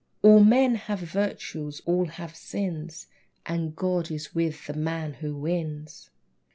All 0.23 0.43
men 0.43 0.73
have 0.73 0.97
virtues, 0.99 1.79
all 1.85 2.05
have 2.07 2.35
sins, 2.35 3.05
And 3.45 3.75
God 3.75 4.09
is 4.09 4.33
with 4.33 4.65
the 4.65 4.73
man 4.73 5.13
who 5.13 5.35
wins. 5.35 6.09